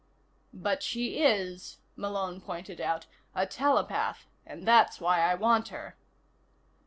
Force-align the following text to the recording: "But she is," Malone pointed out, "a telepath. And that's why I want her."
"But 0.55 0.81
she 0.81 1.21
is," 1.23 1.77
Malone 1.95 2.41
pointed 2.41 2.81
out, 2.81 3.05
"a 3.35 3.45
telepath. 3.45 4.25
And 4.47 4.67
that's 4.67 4.99
why 4.99 5.19
I 5.21 5.35
want 5.35 5.67
her." 5.67 5.95